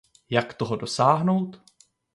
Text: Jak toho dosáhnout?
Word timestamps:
Jak 0.29 0.53
toho 0.53 0.75
dosáhnout? 0.77 1.61